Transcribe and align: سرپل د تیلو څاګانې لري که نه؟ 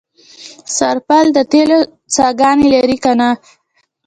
سرپل 0.77 1.25
د 1.33 1.37
تیلو 1.51 1.79
څاګانې 2.15 2.65
لري 2.73 2.97
که 3.03 3.11
نه؟ 3.19 3.29